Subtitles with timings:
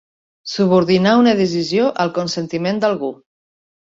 [0.53, 3.11] Subordinar una decisió al consentiment d'algú.